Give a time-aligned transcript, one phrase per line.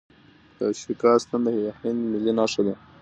[0.57, 1.47] د اشوکا ستن د
[1.79, 2.75] هند ملي نښه ده.